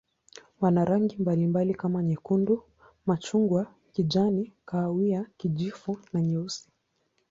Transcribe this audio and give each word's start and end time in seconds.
Wana 0.61 0.85
rangi 0.85 1.17
mbalimbali 1.17 1.73
kama 1.75 2.03
nyekundu, 2.03 2.63
machungwa, 3.05 3.73
kijani, 3.93 4.53
kahawia, 4.65 5.27
kijivu 5.37 5.99
na 6.13 6.21
nyeusi. 6.21 6.69